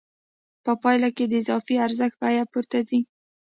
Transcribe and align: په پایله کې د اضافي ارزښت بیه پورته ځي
په 0.63 0.71
پایله 0.83 1.09
کې 1.15 1.25
د 1.27 1.33
اضافي 1.41 1.75
ارزښت 1.85 2.15
بیه 2.21 2.43
پورته 2.51 2.79
ځي 2.89 2.99